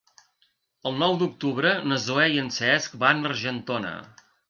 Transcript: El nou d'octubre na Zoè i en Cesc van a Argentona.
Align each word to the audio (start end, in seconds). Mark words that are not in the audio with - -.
El 0.91 0.97
nou 1.03 1.13
d'octubre 1.19 1.75
na 1.91 2.01
Zoè 2.09 2.27
i 2.39 2.43
en 2.47 2.53
Cesc 2.59 2.99
van 3.07 3.25
a 3.25 3.33
Argentona. 3.37 3.97